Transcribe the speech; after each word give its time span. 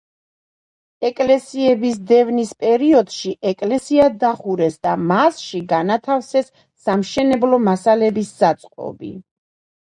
ეკლესიების 1.07 1.99
დევნის 2.11 2.53
პერიოდში 2.63 3.33
ეკლესია 3.51 4.07
დახურეს 4.23 4.79
და 4.87 4.95
მასში 5.11 5.61
განათავსეს 5.75 6.51
სამშენებლო 6.87 7.61
მასალების 7.69 8.33
საწყობი. 8.41 9.13